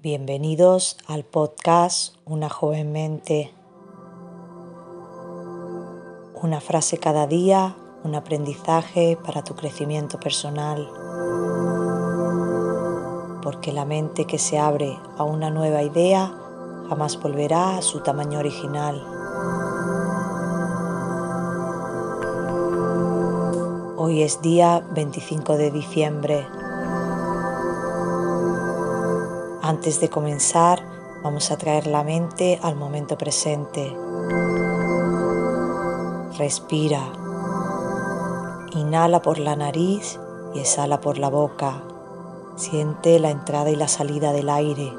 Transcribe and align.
Bienvenidos 0.00 0.96
al 1.08 1.24
podcast 1.24 2.14
Una 2.24 2.48
joven 2.48 2.92
mente. 2.92 3.52
Una 6.40 6.60
frase 6.60 6.98
cada 6.98 7.26
día, 7.26 7.74
un 8.04 8.14
aprendizaje 8.14 9.18
para 9.26 9.42
tu 9.42 9.56
crecimiento 9.56 10.20
personal. 10.20 10.88
Porque 13.42 13.72
la 13.72 13.84
mente 13.84 14.24
que 14.24 14.38
se 14.38 14.56
abre 14.56 14.96
a 15.16 15.24
una 15.24 15.50
nueva 15.50 15.82
idea 15.82 16.32
jamás 16.88 17.20
volverá 17.20 17.78
a 17.78 17.82
su 17.82 18.00
tamaño 18.00 18.38
original. 18.38 19.04
Hoy 23.96 24.22
es 24.22 24.40
día 24.42 24.78
25 24.94 25.56
de 25.56 25.72
diciembre 25.72 26.46
Antes 29.68 30.00
de 30.00 30.08
comenzar, 30.08 30.82
vamos 31.22 31.50
a 31.50 31.58
traer 31.58 31.86
la 31.86 32.02
mente 32.02 32.58
al 32.62 32.74
momento 32.74 33.18
presente. 33.18 33.94
Respira. 36.38 37.02
Inhala 38.72 39.20
por 39.20 39.38
la 39.38 39.56
nariz 39.56 40.18
y 40.54 40.60
exhala 40.60 41.02
por 41.02 41.18
la 41.18 41.28
boca. 41.28 41.82
Siente 42.56 43.18
la 43.18 43.28
entrada 43.28 43.68
y 43.68 43.76
la 43.76 43.88
salida 43.88 44.32
del 44.32 44.48
aire. 44.48 44.90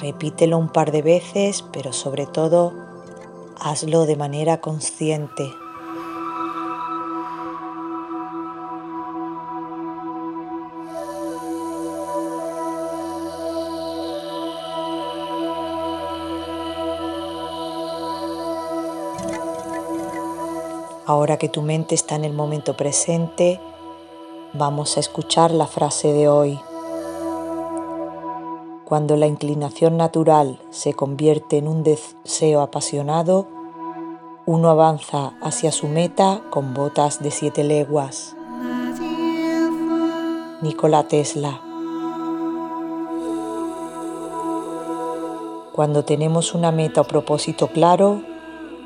Repítelo 0.00 0.58
un 0.58 0.68
par 0.68 0.92
de 0.92 1.02
veces, 1.02 1.62
pero 1.72 1.92
sobre 1.92 2.26
todo 2.26 2.72
hazlo 3.60 4.06
de 4.06 4.16
manera 4.16 4.60
consciente. 4.60 5.50
Ahora 21.06 21.38
que 21.38 21.48
tu 21.48 21.62
mente 21.62 21.94
está 21.94 22.16
en 22.16 22.24
el 22.24 22.34
momento 22.34 22.76
presente, 22.76 23.58
vamos 24.52 24.98
a 24.98 25.00
escuchar 25.00 25.50
la 25.50 25.66
frase 25.66 26.12
de 26.12 26.28
hoy. 26.28 26.60
Cuando 28.88 29.16
la 29.16 29.26
inclinación 29.26 29.98
natural 29.98 30.58
se 30.70 30.94
convierte 30.94 31.58
en 31.58 31.68
un 31.68 31.82
deseo 31.82 32.62
apasionado, 32.62 33.46
uno 34.46 34.70
avanza 34.70 35.34
hacia 35.42 35.72
su 35.72 35.88
meta 35.88 36.40
con 36.48 36.72
botas 36.72 37.22
de 37.22 37.30
siete 37.30 37.64
leguas. 37.64 38.34
Nikola 40.62 41.06
Tesla. 41.06 41.60
Cuando 45.74 46.06
tenemos 46.06 46.54
una 46.54 46.72
meta 46.72 47.02
o 47.02 47.04
propósito 47.04 47.66
claro, 47.66 48.22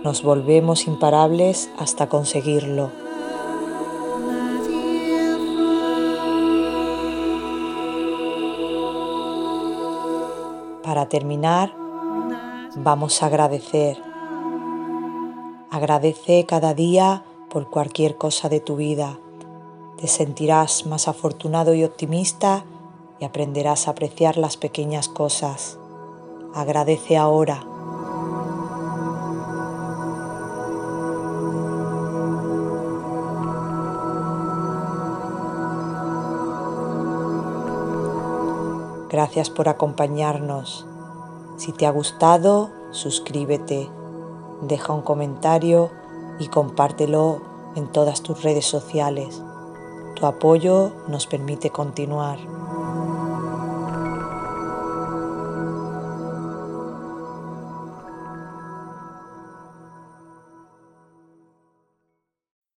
nos 0.02 0.24
volvemos 0.24 0.88
imparables 0.88 1.70
hasta 1.78 2.08
conseguirlo. 2.08 3.01
Para 10.82 11.08
terminar, 11.08 11.72
vamos 12.76 13.22
a 13.22 13.26
agradecer. 13.26 14.02
Agradece 15.70 16.44
cada 16.44 16.74
día 16.74 17.22
por 17.50 17.70
cualquier 17.70 18.16
cosa 18.16 18.48
de 18.48 18.60
tu 18.60 18.76
vida. 18.76 19.18
Te 19.96 20.08
sentirás 20.08 20.86
más 20.86 21.06
afortunado 21.06 21.74
y 21.74 21.84
optimista 21.84 22.64
y 23.20 23.24
aprenderás 23.24 23.86
a 23.86 23.92
apreciar 23.92 24.36
las 24.36 24.56
pequeñas 24.56 25.08
cosas. 25.08 25.78
Agradece 26.52 27.16
ahora. 27.16 27.71
Gracias 39.12 39.50
por 39.50 39.68
acompañarnos. 39.68 40.86
Si 41.58 41.72
te 41.72 41.86
ha 41.86 41.90
gustado, 41.90 42.70
suscríbete, 42.92 43.90
deja 44.62 44.94
un 44.94 45.02
comentario 45.02 45.90
y 46.38 46.48
compártelo 46.48 47.42
en 47.76 47.88
todas 47.88 48.22
tus 48.22 48.42
redes 48.42 48.64
sociales. 48.64 49.42
Tu 50.16 50.24
apoyo 50.24 50.92
nos 51.08 51.26
permite 51.26 51.68
continuar. 51.68 52.38